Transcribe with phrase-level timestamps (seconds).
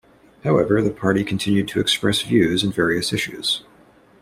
[0.43, 3.63] However the party continued to express views in various issues.